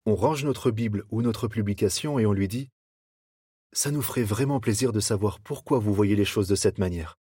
on 0.06 0.14
range 0.14 0.44
notre 0.44 0.70
Bible 0.70 1.04
ou 1.10 1.20
notre 1.20 1.48
publication 1.48 2.18
et 2.18 2.26
on 2.26 2.32
lui 2.32 2.48
dit 2.48 2.70
Ça 3.72 3.90
nous 3.90 4.02
ferait 4.02 4.22
vraiment 4.22 4.60
plaisir 4.60 4.92
de 4.92 5.00
savoir 5.00 5.40
pourquoi 5.40 5.78
vous 5.78 5.92
voyez 5.92 6.16
les 6.16 6.25
choses 6.25 6.48
de 6.48 6.54
cette 6.54 6.78
manière. 6.78 7.18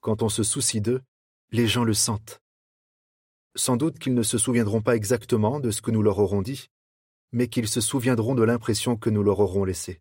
Quand 0.00 0.22
on 0.22 0.28
se 0.28 0.42
soucie 0.42 0.80
d'eux, 0.80 1.02
les 1.52 1.68
gens 1.68 1.84
le 1.84 1.94
sentent. 1.94 2.41
Sans 3.54 3.76
doute 3.76 3.98
qu'ils 3.98 4.14
ne 4.14 4.22
se 4.22 4.38
souviendront 4.38 4.80
pas 4.80 4.96
exactement 4.96 5.60
de 5.60 5.70
ce 5.70 5.82
que 5.82 5.90
nous 5.90 6.02
leur 6.02 6.18
aurons 6.18 6.42
dit, 6.42 6.68
mais 7.32 7.48
qu'ils 7.48 7.68
se 7.68 7.80
souviendront 7.80 8.34
de 8.34 8.42
l'impression 8.42 8.96
que 8.96 9.10
nous 9.10 9.22
leur 9.22 9.40
aurons 9.40 9.64
laissée. 9.64 10.00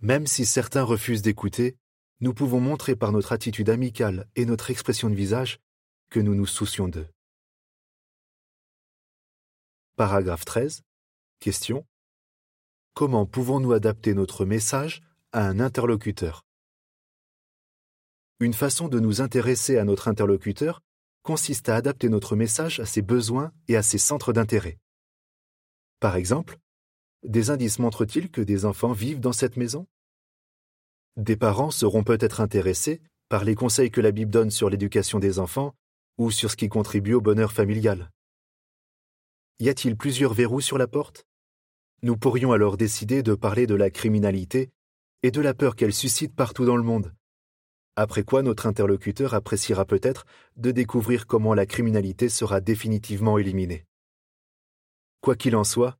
Même 0.00 0.26
si 0.26 0.46
certains 0.46 0.82
refusent 0.82 1.22
d'écouter, 1.22 1.76
nous 2.20 2.34
pouvons 2.34 2.60
montrer 2.60 2.96
par 2.96 3.12
notre 3.12 3.32
attitude 3.32 3.70
amicale 3.70 4.28
et 4.36 4.44
notre 4.44 4.70
expression 4.70 5.10
de 5.10 5.14
visage 5.14 5.58
que 6.10 6.20
nous 6.20 6.34
nous 6.34 6.46
soucions 6.46 6.88
d'eux. 6.88 7.08
Paragraphe 9.96 10.44
13. 10.44 10.82
Question. 11.40 11.86
Comment 12.94 13.26
pouvons-nous 13.26 13.72
adapter 13.72 14.14
notre 14.14 14.44
message 14.44 15.02
à 15.32 15.46
un 15.46 15.60
interlocuteur? 15.60 16.44
Une 18.40 18.54
façon 18.54 18.88
de 18.88 19.00
nous 19.00 19.20
intéresser 19.20 19.78
à 19.78 19.84
notre 19.84 20.08
interlocuteur 20.08 20.82
consiste 21.22 21.68
à 21.68 21.76
adapter 21.76 22.08
notre 22.08 22.36
message 22.36 22.80
à 22.80 22.86
ses 22.86 23.02
besoins 23.02 23.52
et 23.68 23.76
à 23.76 23.82
ses 23.82 23.98
centres 23.98 24.32
d'intérêt. 24.32 24.78
Par 26.00 26.16
exemple, 26.16 26.58
des 27.22 27.50
indices 27.50 27.78
montrent-ils 27.78 28.30
que 28.30 28.40
des 28.40 28.64
enfants 28.64 28.92
vivent 28.92 29.20
dans 29.20 29.32
cette 29.32 29.56
maison? 29.56 29.86
Des 31.16 31.36
parents 31.36 31.70
seront 31.70 32.02
peut-être 32.02 32.40
intéressés 32.40 33.00
par 33.28 33.44
les 33.44 33.54
conseils 33.54 33.90
que 33.90 34.00
la 34.00 34.10
Bible 34.10 34.30
donne 34.30 34.50
sur 34.50 34.68
l'éducation 34.68 35.18
des 35.18 35.38
enfants 35.38 35.74
ou 36.18 36.30
sur 36.30 36.50
ce 36.50 36.56
qui 36.56 36.68
contribue 36.68 37.14
au 37.14 37.20
bonheur 37.20 37.52
familial. 37.52 38.10
Y 39.60 39.68
a-t-il 39.68 39.96
plusieurs 39.96 40.34
verrous 40.34 40.60
sur 40.60 40.78
la 40.78 40.88
porte? 40.88 41.24
Nous 42.02 42.16
pourrions 42.16 42.50
alors 42.50 42.76
décider 42.76 43.22
de 43.22 43.34
parler 43.34 43.68
de 43.68 43.76
la 43.76 43.90
criminalité 43.90 44.72
et 45.22 45.30
de 45.30 45.40
la 45.40 45.54
peur 45.54 45.76
qu'elle 45.76 45.94
suscite 45.94 46.34
partout 46.34 46.64
dans 46.64 46.76
le 46.76 46.82
monde. 46.82 47.14
Après 47.94 48.24
quoi 48.24 48.42
notre 48.42 48.66
interlocuteur 48.66 49.34
appréciera 49.34 49.84
peut-être 49.84 50.24
de 50.56 50.70
découvrir 50.70 51.26
comment 51.26 51.52
la 51.52 51.66
criminalité 51.66 52.30
sera 52.30 52.60
définitivement 52.62 53.36
éliminée. 53.36 53.84
Quoi 55.20 55.36
qu'il 55.36 55.54
en 55.56 55.64
soit, 55.64 55.98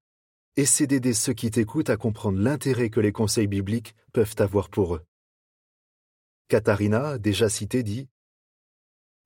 essaie 0.57 0.87
d'aider 0.87 1.13
ceux 1.13 1.35
qui 1.35 1.51
t'écoutent 1.51 1.91
à 1.91 1.99
comprendre 1.99 2.39
l'intérêt 2.39 2.89
que 2.89 3.01
les 3.01 3.13
conseils 3.13 3.47
bibliques 3.47 3.95
peuvent 4.13 4.35
avoir 4.39 4.71
pour 4.71 4.95
eux. 4.95 5.05
Katharina, 6.49 7.19
déjà 7.19 7.51
citée, 7.51 7.83
dit 7.83 8.09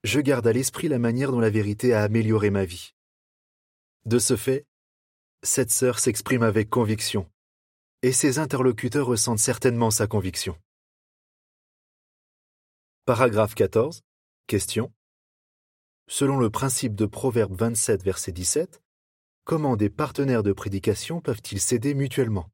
Je 0.02 0.20
garde 0.20 0.46
à 0.46 0.52
l'esprit 0.52 0.88
la 0.88 0.98
manière 0.98 1.30
dont 1.30 1.40
la 1.40 1.50
vérité 1.50 1.94
a 1.94 2.02
amélioré 2.02 2.50
ma 2.50 2.64
vie. 2.64 2.94
De 4.06 4.18
ce 4.18 4.36
fait, 4.36 4.66
cette 5.42 5.70
sœur 5.70 6.00
s'exprime 6.00 6.42
avec 6.42 6.68
conviction, 6.68 7.30
et 8.02 8.12
ses 8.12 8.38
interlocuteurs 8.38 9.06
ressentent 9.06 9.38
certainement 9.38 9.90
sa 9.90 10.06
conviction. 10.06 10.56
Paragraphe 13.06 13.54
14. 13.54 14.02
Question. 14.48 14.92
Selon 16.08 16.38
le 16.38 16.50
principe 16.50 16.96
de 16.96 17.06
Proverbe 17.06 17.54
27, 17.56 18.02
verset 18.02 18.32
17, 18.32 18.82
comment 19.44 19.76
des 19.76 19.90
partenaires 19.90 20.42
de 20.42 20.52
prédication 20.52 21.20
peuvent-ils 21.20 21.60
s'aider 21.60 21.94
mutuellement? 21.94 22.50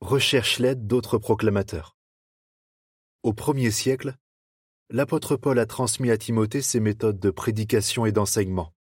Recherche 0.00 0.58
l'aide 0.58 0.88
d'autres 0.88 1.18
proclamateurs. 1.18 1.96
Au 3.22 3.32
premier 3.32 3.70
siècle, 3.70 4.16
l'apôtre 4.90 5.36
Paul 5.36 5.60
a 5.60 5.66
transmis 5.66 6.10
à 6.10 6.18
Timothée 6.18 6.62
ses 6.62 6.80
méthodes 6.80 7.20
de 7.20 7.30
prédication 7.30 8.06
et 8.06 8.12
d'enseignement, 8.12 8.74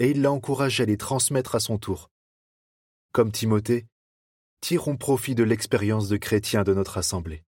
et 0.00 0.10
il 0.10 0.20
l'a 0.20 0.32
encouragé 0.32 0.82
à 0.82 0.86
les 0.86 0.96
transmettre 0.96 1.54
à 1.54 1.60
son 1.60 1.78
tour. 1.78 2.10
Comme 3.12 3.30
Timothée, 3.30 3.86
tirons 4.60 4.96
profit 4.96 5.36
de 5.36 5.44
l'expérience 5.44 6.08
de 6.08 6.16
chrétiens 6.16 6.64
de 6.64 6.74
notre 6.74 6.98
assemblée. 6.98 7.44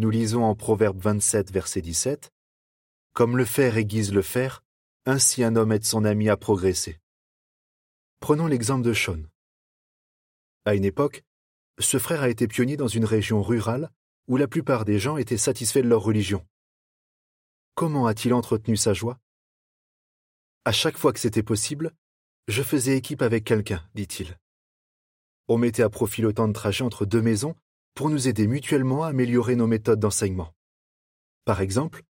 Nous 0.00 0.08
lisons 0.08 0.44
en 0.44 0.54
Proverbe 0.54 0.98
27, 0.98 1.52
verset 1.52 1.82
17 1.82 2.32
Comme 3.12 3.36
le 3.36 3.44
fer 3.44 3.76
aiguise 3.76 4.14
le 4.14 4.22
fer, 4.22 4.64
ainsi 5.04 5.44
un 5.44 5.56
homme 5.56 5.72
aide 5.72 5.84
son 5.84 6.06
ami 6.06 6.30
à 6.30 6.38
progresser. 6.38 6.98
Prenons 8.18 8.46
l'exemple 8.46 8.82
de 8.82 8.94
Sean. 8.94 9.18
À 10.64 10.74
une 10.74 10.86
époque, 10.86 11.22
ce 11.78 11.98
frère 11.98 12.22
a 12.22 12.30
été 12.30 12.48
pionnier 12.48 12.78
dans 12.78 12.88
une 12.88 13.04
région 13.04 13.42
rurale 13.42 13.90
où 14.26 14.38
la 14.38 14.48
plupart 14.48 14.86
des 14.86 14.98
gens 14.98 15.18
étaient 15.18 15.36
satisfaits 15.36 15.82
de 15.82 15.88
leur 15.88 16.00
religion. 16.00 16.46
Comment 17.74 18.06
a-t-il 18.06 18.32
entretenu 18.32 18.78
sa 18.78 18.94
joie? 18.94 19.20
À 20.64 20.72
chaque 20.72 20.96
fois 20.96 21.12
que 21.12 21.20
c'était 21.20 21.42
possible, 21.42 21.92
je 22.48 22.62
faisais 22.62 22.96
équipe 22.96 23.20
avec 23.20 23.44
quelqu'un, 23.44 23.86
dit-il. 23.94 24.38
On 25.48 25.58
mettait 25.58 25.82
à 25.82 25.90
profit 25.90 26.22
le 26.22 26.32
temps 26.32 26.48
de 26.48 26.54
trajet 26.54 26.84
entre 26.84 27.04
deux 27.04 27.20
maisons 27.20 27.54
pour 28.00 28.08
nous 28.08 28.28
aider 28.28 28.46
mutuellement 28.46 29.04
à 29.04 29.08
améliorer 29.08 29.56
nos 29.56 29.66
méthodes 29.66 30.00
d'enseignement. 30.00 30.54
Par 31.44 31.60
exemple, 31.60 32.02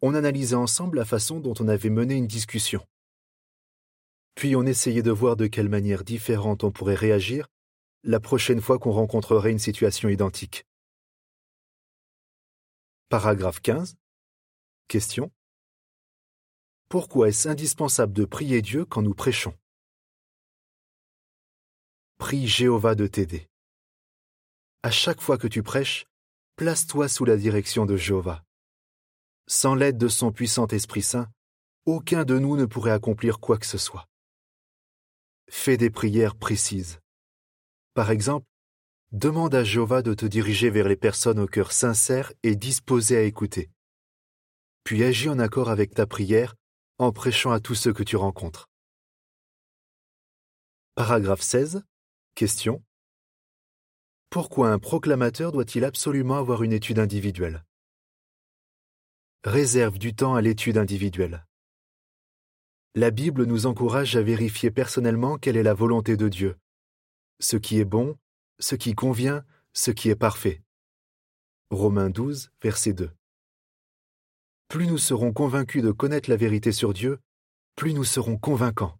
on 0.00 0.14
analysait 0.14 0.56
ensemble 0.56 0.96
la 0.96 1.04
façon 1.04 1.38
dont 1.38 1.52
on 1.60 1.68
avait 1.68 1.90
mené 1.90 2.14
une 2.14 2.26
discussion. 2.26 2.82
Puis 4.36 4.56
on 4.56 4.64
essayait 4.64 5.02
de 5.02 5.10
voir 5.10 5.36
de 5.36 5.46
quelle 5.46 5.68
manière 5.68 6.02
différente 6.02 6.64
on 6.64 6.72
pourrait 6.72 6.94
réagir 6.94 7.46
la 8.04 8.20
prochaine 8.20 8.62
fois 8.62 8.78
qu'on 8.78 8.92
rencontrerait 8.92 9.50
une 9.50 9.58
situation 9.58 10.08
identique. 10.08 10.64
Paragraphe 13.10 13.60
15. 13.60 13.96
Question. 14.86 15.30
Pourquoi 16.88 17.28
est-ce 17.28 17.50
indispensable 17.50 18.14
de 18.14 18.24
prier 18.24 18.62
Dieu 18.62 18.86
quand 18.86 19.02
nous 19.02 19.12
prêchons? 19.12 19.52
Prie 22.16 22.48
Jéhovah 22.48 22.94
de 22.94 23.06
t'aider. 23.06 23.46
À 24.84 24.92
chaque 24.92 25.20
fois 25.20 25.38
que 25.38 25.48
tu 25.48 25.64
prêches, 25.64 26.06
place-toi 26.54 27.08
sous 27.08 27.24
la 27.24 27.36
direction 27.36 27.84
de 27.84 27.96
Jéhovah. 27.96 28.44
Sans 29.48 29.74
l'aide 29.74 29.98
de 29.98 30.06
son 30.06 30.30
puissant 30.30 30.68
Esprit 30.68 31.02
Saint, 31.02 31.28
aucun 31.84 32.24
de 32.24 32.38
nous 32.38 32.56
ne 32.56 32.64
pourrait 32.64 32.92
accomplir 32.92 33.40
quoi 33.40 33.58
que 33.58 33.66
ce 33.66 33.76
soit. 33.76 34.06
Fais 35.50 35.76
des 35.76 35.90
prières 35.90 36.36
précises. 36.36 37.00
Par 37.94 38.12
exemple, 38.12 38.46
demande 39.10 39.54
à 39.56 39.64
Jéhovah 39.64 40.02
de 40.02 40.14
te 40.14 40.26
diriger 40.26 40.70
vers 40.70 40.86
les 40.86 40.96
personnes 40.96 41.40
au 41.40 41.48
cœur 41.48 41.72
sincère 41.72 42.32
et 42.44 42.54
disposées 42.54 43.16
à 43.16 43.22
écouter. 43.22 43.70
Puis 44.84 45.02
agis 45.02 45.28
en 45.28 45.40
accord 45.40 45.70
avec 45.70 45.92
ta 45.92 46.06
prière 46.06 46.54
en 46.98 47.10
prêchant 47.10 47.50
à 47.50 47.58
tous 47.58 47.74
ceux 47.74 47.92
que 47.92 48.04
tu 48.04 48.14
rencontres. 48.14 48.68
Paragraphe 50.94 51.42
16. 51.42 51.82
Question. 52.36 52.80
Pourquoi 54.30 54.70
un 54.70 54.78
proclamateur 54.78 55.52
doit-il 55.52 55.84
absolument 55.86 56.36
avoir 56.36 56.62
une 56.62 56.74
étude 56.74 56.98
individuelle? 56.98 57.64
Réserve 59.42 59.98
du 59.98 60.14
temps 60.14 60.34
à 60.34 60.42
l'étude 60.42 60.76
individuelle. 60.76 61.46
La 62.94 63.10
Bible 63.10 63.46
nous 63.46 63.64
encourage 63.64 64.16
à 64.16 64.22
vérifier 64.22 64.70
personnellement 64.70 65.38
quelle 65.38 65.56
est 65.56 65.62
la 65.62 65.72
volonté 65.72 66.18
de 66.18 66.28
Dieu, 66.28 66.58
ce 67.40 67.56
qui 67.56 67.78
est 67.78 67.86
bon, 67.86 68.18
ce 68.58 68.74
qui 68.74 68.94
convient, 68.94 69.46
ce 69.72 69.90
qui 69.90 70.10
est 70.10 70.16
parfait. 70.16 70.60
Romains 71.70 72.10
12, 72.10 72.50
verset 72.62 72.92
2. 72.92 73.10
Plus 74.68 74.88
nous 74.88 74.98
serons 74.98 75.32
convaincus 75.32 75.82
de 75.82 75.90
connaître 75.90 76.28
la 76.28 76.36
vérité 76.36 76.72
sur 76.72 76.92
Dieu, 76.92 77.18
plus 77.76 77.94
nous 77.94 78.04
serons 78.04 78.36
convaincants. 78.36 78.98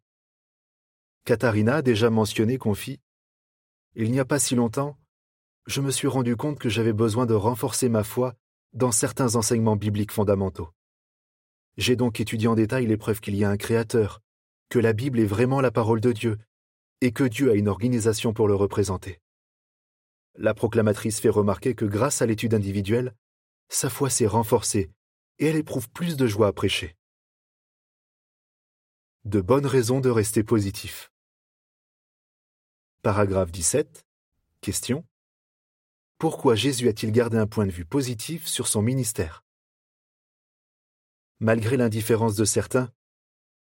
Katharina, 1.27 1.83
déjà 1.83 2.09
mentionné, 2.09 2.57
confie 2.57 2.99
Il 3.95 4.11
n'y 4.11 4.21
a 4.21 4.25
pas 4.25 4.39
si 4.39 4.55
longtemps, 4.55 4.97
je 5.69 5.83
me 5.83 5.91
suis 5.91 6.09
rendu 6.09 6.35
compte 6.35 6.59
que 6.59 6.71
j'avais 6.71 6.95
besoin 6.95 7.27
de 7.27 7.35
renforcer 7.35 7.91
ma 7.91 8.03
foi 8.03 8.35
dans 8.73 8.91
certains 8.91 9.37
enseignements 9.37 9.77
bibliques 9.77 10.13
fondamentaux. 10.13 10.71
J'ai 11.77 11.95
donc 11.95 12.21
étudié 12.21 12.49
en 12.49 12.55
détail 12.55 12.87
les 12.87 12.97
preuves 12.97 13.21
qu'il 13.21 13.37
y 13.37 13.45
a 13.45 13.51
un 13.51 13.59
Créateur, 13.59 14.23
que 14.71 14.79
la 14.79 14.95
Bible 14.95 15.21
est 15.21 15.27
vraiment 15.27 15.61
la 15.61 15.71
parole 15.71 16.01
de 16.01 16.13
Dieu, 16.13 16.39
et 17.03 17.13
que 17.13 17.23
Dieu 17.23 17.51
a 17.51 17.55
une 17.55 17.69
organisation 17.69 18.33
pour 18.33 18.49
le 18.49 18.55
représenter. 18.55 19.21
La 20.37 20.55
proclamatrice 20.55 21.21
fait 21.21 21.29
remarquer 21.29 21.75
que 21.75 21.85
grâce 21.85 22.23
à 22.23 22.27
l'étude 22.27 22.55
individuelle, 22.55 23.15
sa 23.69 23.91
foi 23.91 24.09
s'est 24.09 24.27
renforcée 24.27 24.91
et 25.39 25.49
elle 25.49 25.57
éprouve 25.57 25.91
plus 25.91 26.17
de 26.17 26.27
joie 26.27 26.47
à 26.47 26.53
prêcher. 26.55 26.97
De 29.27 29.43
bonnes 29.43 29.67
raisons 29.67 30.01
de 30.01 30.09
rester 30.09 30.43
positif. 30.43 31.13
Paragraphe 33.03 33.53
17. 33.53 34.07
Question. 34.63 35.05
Pourquoi 36.19 36.57
Jésus 36.57 36.89
a-t-il 36.89 37.13
gardé 37.13 37.37
un 37.37 37.47
point 37.47 37.65
de 37.65 37.71
vue 37.71 37.85
positif 37.85 38.45
sur 38.49 38.67
son 38.67 38.83
ministère? 38.83 39.45
Malgré 41.39 41.77
l'indifférence 41.77 42.35
de 42.35 42.45
certains, 42.45 42.91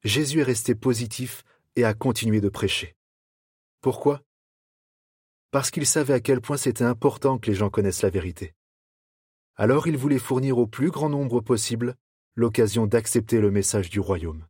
Jésus 0.05 0.39
est 0.39 0.45
resté 0.45 0.77
positif 0.77 1.43
et 1.75 1.83
a 1.83 1.93
continué 1.93 2.41
de 2.41 2.49
prêcher. 2.49 2.95
Pourquoi? 3.81 4.23
Parce 5.51 5.73
qu'il 5.73 5.87
savait 5.87 6.15
à 6.15 6.21
quel 6.21 6.41
point 6.41 6.57
c'était 6.57 6.85
important 6.85 7.39
que 7.41 7.51
les 7.51 7.57
gens 7.57 7.69
connaissent 7.69 8.03
la 8.03 8.11
vérité. 8.11 8.55
Alors 9.57 9.89
il 9.89 9.97
voulait 9.97 10.21
fournir 10.21 10.59
au 10.59 10.69
plus 10.69 10.93
grand 10.93 11.09
nombre 11.09 11.41
possible 11.41 11.97
l'occasion 12.37 12.87
d'accepter 12.87 13.41
le 13.41 13.51
message 13.51 13.91
du 13.91 13.99
royaume. 13.99 14.47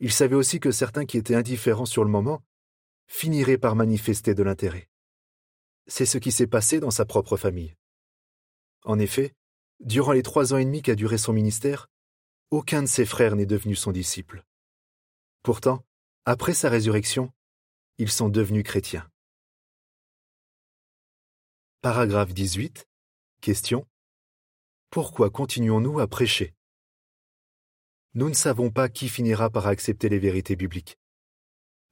Il 0.00 0.12
savait 0.12 0.36
aussi 0.36 0.60
que 0.60 0.70
certains 0.70 1.06
qui 1.06 1.16
étaient 1.16 1.34
indifférents 1.34 1.86
sur 1.86 2.04
le 2.04 2.10
moment 2.10 2.42
finiraient 3.06 3.56
par 3.56 3.74
manifester 3.74 4.34
de 4.34 4.42
l'intérêt. 4.42 4.90
C'est 5.86 6.06
ce 6.06 6.18
qui 6.18 6.32
s'est 6.32 6.46
passé 6.46 6.80
dans 6.80 6.90
sa 6.90 7.04
propre 7.04 7.36
famille. 7.36 7.74
En 8.84 8.98
effet, 8.98 9.34
durant 9.80 10.12
les 10.12 10.22
trois 10.22 10.54
ans 10.54 10.58
et 10.58 10.64
demi 10.64 10.82
qu'a 10.82 10.94
duré 10.94 11.18
son 11.18 11.32
ministère, 11.32 11.88
aucun 12.50 12.82
de 12.82 12.86
ses 12.86 13.06
frères 13.06 13.36
n'est 13.36 13.46
devenu 13.46 13.76
son 13.76 13.92
disciple. 13.92 14.44
Pourtant, 15.42 15.84
après 16.24 16.54
sa 16.54 16.68
résurrection, 16.68 17.32
ils 17.98 18.10
sont 18.10 18.28
devenus 18.28 18.64
chrétiens. 18.64 19.08
Paragraphe 21.82 22.34
18. 22.34 22.86
Question. 23.40 23.86
Pourquoi 24.90 25.30
continuons-nous 25.30 25.98
à 26.00 26.06
prêcher? 26.06 26.54
Nous 28.14 28.28
ne 28.28 28.34
savons 28.34 28.70
pas 28.70 28.88
qui 28.88 29.08
finira 29.08 29.50
par 29.50 29.66
accepter 29.66 30.08
les 30.08 30.18
vérités 30.18 30.56
bibliques. 30.56 30.98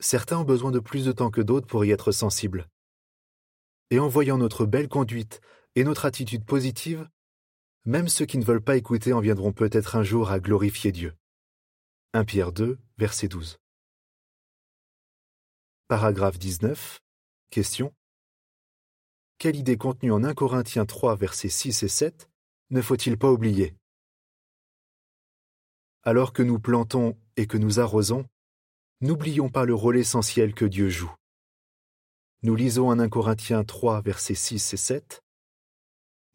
Certains 0.00 0.38
ont 0.38 0.44
besoin 0.44 0.72
de 0.72 0.80
plus 0.80 1.04
de 1.04 1.12
temps 1.12 1.30
que 1.30 1.40
d'autres 1.40 1.66
pour 1.66 1.84
y 1.84 1.90
être 1.90 2.12
sensibles. 2.12 2.68
Et 3.90 3.98
en 3.98 4.08
voyant 4.08 4.38
notre 4.38 4.66
belle 4.66 4.88
conduite 4.88 5.40
et 5.74 5.84
notre 5.84 6.04
attitude 6.04 6.44
positive, 6.44 7.08
même 7.84 8.08
ceux 8.08 8.26
qui 8.26 8.38
ne 8.38 8.44
veulent 8.44 8.62
pas 8.62 8.76
écouter 8.76 9.12
en 9.12 9.20
viendront 9.20 9.52
peut-être 9.52 9.96
un 9.96 10.02
jour 10.02 10.30
à 10.30 10.40
glorifier 10.40 10.92
Dieu. 10.92 11.14
1 12.12 12.24
Pierre 12.24 12.52
2, 12.52 12.78
verset 12.98 13.28
12. 13.28 13.58
Paragraphe 15.88 16.38
19. 16.38 17.00
Question. 17.50 17.94
Quelle 19.38 19.56
idée 19.56 19.78
contenue 19.78 20.12
en 20.12 20.22
1 20.22 20.34
Corinthiens 20.34 20.84
3, 20.84 21.16
versets 21.16 21.48
6 21.48 21.82
et 21.82 21.88
7 21.88 22.28
ne 22.70 22.82
faut-il 22.82 23.16
pas 23.16 23.30
oublier? 23.30 23.74
Alors 26.02 26.34
que 26.34 26.42
nous 26.42 26.58
plantons 26.58 27.16
et 27.36 27.46
que 27.46 27.56
nous 27.56 27.80
arrosons, 27.80 28.26
n'oublions 29.00 29.48
pas 29.48 29.64
le 29.64 29.74
rôle 29.74 29.96
essentiel 29.96 30.52
que 30.52 30.66
Dieu 30.66 30.90
joue. 30.90 31.14
Nous 32.42 32.54
lisons 32.54 32.88
en 32.88 33.00
1 33.00 33.08
Corinthiens 33.08 33.64
3, 33.64 34.00
versets 34.00 34.36
6 34.36 34.72
et 34.72 34.76
7. 34.76 35.24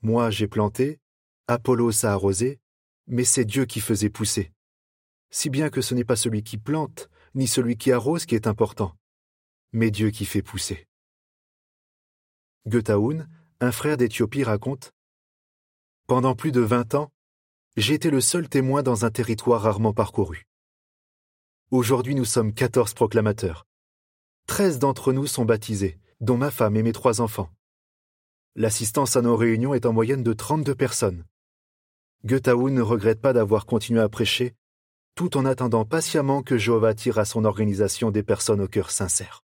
Moi 0.02 0.30
j'ai 0.32 0.50
planté, 0.50 1.00
Apollos 1.48 2.06
a 2.06 2.10
arrosé, 2.10 2.60
mais 3.08 3.24
c'est 3.24 3.46
Dieu 3.46 3.64
qui 3.66 3.80
faisait 3.80 4.10
pousser. 4.10 4.52
Si 5.30 5.50
bien 5.50 5.70
que 5.70 5.80
ce 5.82 5.96
n'est 5.96 6.04
pas 6.04 6.18
celui 6.18 6.44
qui 6.44 6.58
plante, 6.58 7.10
ni 7.36 7.48
celui 7.48 7.78
qui 7.78 7.94
arrose 7.94 8.26
qui 8.26 8.36
est 8.36 8.48
important, 8.48 8.98
mais 9.72 9.92
Dieu 9.92 10.12
qui 10.12 10.26
fait 10.26 10.42
pousser. 10.42 10.88
Goethaun, 12.68 13.26
un 13.62 13.72
frère 13.72 13.96
d'Éthiopie, 13.96 14.44
raconte 14.44 14.92
Pendant 16.08 16.36
plus 16.36 16.52
de 16.52 16.60
vingt 16.60 16.96
ans, 16.96 17.14
j'ai 17.78 17.94
été 17.94 18.10
le 18.12 18.20
seul 18.20 18.50
témoin 18.50 18.84
dans 18.84 19.06
un 19.06 19.10
territoire 19.10 19.62
rarement 19.62 19.94
parcouru. 19.94 20.44
Aujourd'hui, 21.72 22.14
nous 22.14 22.26
sommes 22.26 22.54
quatorze 22.54 22.94
proclamateurs. 22.94 23.66
Treize 24.48 24.80
d'entre 24.80 25.14
nous 25.14 25.28
sont 25.28 25.46
baptisés, 25.46 26.00
dont 26.20 26.38
ma 26.38 26.52
femme 26.52 26.76
et 26.76 26.84
mes 26.84 26.94
trois 26.94 27.22
enfants. 27.22 27.50
L'assistance 28.56 29.16
à 29.16 29.22
nos 29.22 29.36
réunions 29.36 29.74
est 29.74 29.86
en 29.86 29.94
moyenne 29.94 30.24
de 30.24 30.34
trente-deux 30.34 30.76
personnes. 30.76 31.26
Goethaun 32.26 32.72
ne 32.72 32.82
regrette 32.82 33.22
pas 33.22 33.34
d'avoir 33.34 33.66
continué 33.66 34.00
à 34.00 34.10
prêcher, 34.10 34.56
tout 35.16 35.38
en 35.38 35.46
attendant 35.46 35.86
patiemment 35.86 36.44
que 36.44 36.58
Jéhovah 36.58 36.94
tire 36.94 37.20
à 37.20 37.26
son 37.26 37.46
organisation 37.46 38.12
des 38.12 38.24
personnes 38.24 38.62
au 38.62 38.68
cœur 38.68 38.92
sincère. 38.92 39.44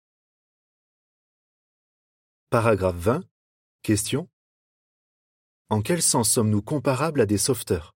Paragraphe 2.50 2.96
20. 2.96 3.24
Question. 3.84 4.30
En 5.70 5.82
quel 5.82 6.02
sens 6.02 6.30
sommes-nous 6.30 6.62
comparables 6.62 7.22
à 7.22 7.26
des 7.26 7.38
sauveteurs? 7.38 7.94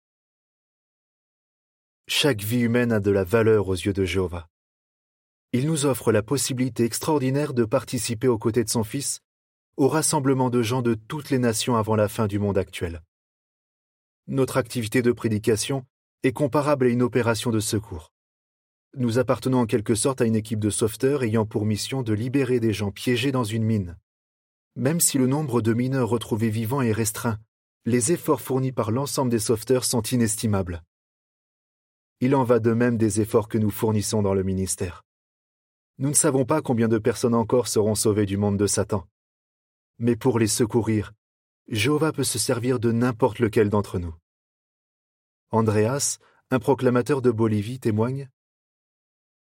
Chaque 2.08 2.42
vie 2.42 2.62
humaine 2.62 2.94
a 2.94 3.00
de 3.00 3.12
la 3.12 3.26
valeur 3.26 3.68
aux 3.68 3.76
yeux 3.76 3.94
de 3.94 4.06
Jéhovah. 4.06 4.48
Il 5.54 5.68
nous 5.68 5.86
offre 5.86 6.12
la 6.12 6.24
possibilité 6.24 6.84
extraordinaire 6.84 7.54
de 7.54 7.66
participer 7.66 8.28
aux 8.28 8.38
côtés 8.38 8.64
de 8.64 8.70
son 8.70 8.84
Fils 8.84 9.22
au 9.78 9.88
rassemblement 9.88 10.50
de 10.50 10.64
gens 10.64 10.82
de 10.82 10.96
toutes 10.96 11.30
les 11.30 11.40
nations 11.40 11.76
avant 11.76 11.96
la 11.96 12.08
fin 12.08 12.28
du 12.28 12.40
monde 12.40 12.58
actuel 12.58 13.02
notre 14.28 14.58
activité 14.58 15.02
de 15.02 15.14
prédication 15.14 15.86
est 16.24 16.34
comparable 16.34 16.86
à 16.86 16.90
une 16.90 17.02
opération 17.02 17.50
de 17.50 17.62
secours. 17.62 18.12
Nous 18.98 19.20
appartenons 19.20 19.60
en 19.60 19.66
quelque 19.66 19.96
sorte 19.96 20.22
à 20.22 20.26
une 20.26 20.36
équipe 20.36 20.60
de 20.60 20.70
sauveteurs 20.70 21.24
ayant 21.24 21.46
pour 21.46 21.66
mission 21.66 22.02
de 22.02 22.14
libérer 22.14 22.60
des 22.60 22.74
gens 22.74 22.92
piégés 22.92 23.32
dans 23.32 23.46
une 23.46 23.64
mine. 23.64 23.98
Même 24.76 25.00
si 25.00 25.18
le 25.18 25.28
nombre 25.28 25.62
de 25.62 25.74
mineurs 25.74 26.10
retrouvés 26.10 26.50
vivants 26.50 26.82
est 26.82 26.92
restreint, 26.92 27.40
les 27.86 28.12
efforts 28.12 28.42
fournis 28.42 28.74
par 28.74 28.92
l'ensemble 28.92 29.32
des 29.32 29.40
sauveteurs 29.40 29.86
sont 29.86 30.02
inestimables. 30.02 30.84
Il 32.20 32.36
en 32.36 32.44
va 32.44 32.60
de 32.60 32.74
même 32.74 32.98
des 32.98 33.22
efforts 33.22 33.48
que 33.48 33.58
nous 33.58 33.70
fournissons 33.70 34.22
dans 34.22 34.34
le 34.34 34.44
ministère. 34.44 35.07
Nous 36.00 36.10
ne 36.10 36.14
savons 36.14 36.46
pas 36.46 36.62
combien 36.62 36.88
de 36.88 37.00
personnes 37.00 37.34
encore 37.34 37.68
seront 37.68 37.96
sauvées 37.96 38.28
du 38.28 38.38
monde 38.38 38.58
de 38.58 38.68
Satan. 38.68 39.08
Mais 39.98 40.16
pour 40.16 40.38
les 40.38 40.48
secourir, 40.48 41.14
Jéhovah 41.70 42.12
peut 42.12 42.24
se 42.24 42.38
servir 42.38 42.80
de 42.80 42.92
n'importe 42.92 43.40
lequel 43.40 43.70
d'entre 43.70 43.98
nous. 43.98 44.16
Andreas, 45.50 46.20
un 46.52 46.60
proclamateur 46.60 47.22
de 47.24 47.32
Bolivie, 47.32 47.80
témoigne 47.80 48.30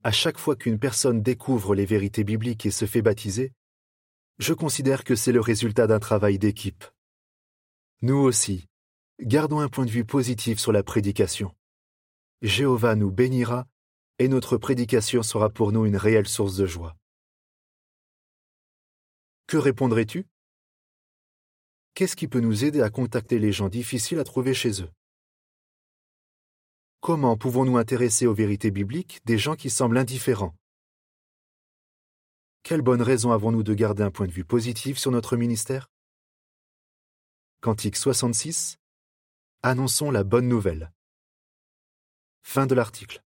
À 0.03 0.13
chaque 0.13 0.39
fois 0.39 0.57
qu'une 0.57 0.79
personne 0.79 1.23
découvre 1.23 1.75
les 1.75 1.85
vérités 1.85 2.25
bibliques 2.25 2.65
et 2.65 2.71
se 2.71 2.87
fait 2.87 3.03
baptiser, 3.03 3.53
je 4.39 4.55
considère 4.55 5.05
que 5.05 5.15
c'est 5.15 5.33
le 5.33 5.41
résultat 5.41 5.87
d'un 5.87 5.99
travail 5.99 6.39
d'équipe. 6.39 6.85
Nous 8.01 8.17
aussi, 8.17 8.67
gardons 9.21 9.61
un 9.61 9.69
point 9.69 9.85
de 9.85 9.91
vue 9.91 10.05
positif 10.05 10.59
sur 10.59 10.73
la 10.73 10.83
prédication. 10.83 11.55
Jéhovah 12.41 12.95
nous 12.95 13.11
bénira 13.11 13.67
et 14.19 14.29
notre 14.29 14.57
prédication 14.57 15.23
sera 15.23 15.51
pour 15.51 15.73
nous 15.73 15.85
une 15.85 15.97
réelle 15.97 16.29
source 16.29 16.57
de 16.57 16.67
joie. 16.67 16.97
Que 19.47 19.57
répondrais-tu? 19.57 20.27
Qu'est-ce 21.95 22.17
qui 22.17 22.29
peut 22.29 22.41
nous 22.41 22.65
aider 22.65 22.81
à 22.81 22.91
contacter 22.91 23.39
les 23.39 23.53
gens 23.53 23.69
difficiles 23.69 24.19
à 24.19 24.25
trouver 24.25 24.55
chez 24.55 24.83
eux? 24.83 24.91
Comment 27.01 27.37
pouvons-nous 27.37 27.77
intéresser 27.77 28.27
aux 28.27 28.35
vérités 28.35 28.71
bibliques 28.71 29.21
des 29.25 29.39
gens 29.39 29.55
qui 29.55 29.71
semblent 29.71 29.99
indifférents? 29.99 30.55
Quelle 32.63 32.83
bonne 32.83 33.03
raison 33.03 33.31
avons-nous 33.31 33.63
de 33.63 33.75
garder 33.75 34.03
un 34.03 34.11
point 34.11 34.27
de 34.27 34.33
vue 34.33 34.45
positif 34.45 34.99
sur 34.99 35.13
notre 35.13 35.37
ministère? 35.37 35.89
Cantique 37.61 37.97
66 37.97 38.77
Annonçons 39.63 40.11
la 40.11 40.25
bonne 40.25 40.49
nouvelle. 40.49 40.93
Fin 42.43 42.67
de 42.67 42.75
l'article. 42.75 43.26